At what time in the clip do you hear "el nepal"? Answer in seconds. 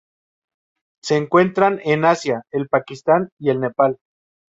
3.51-3.99